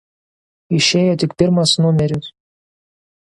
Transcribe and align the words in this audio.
Išėjo 0.77 1.11
tik 1.25 1.35
pirmas 1.43 1.73
numeris. 1.85 2.31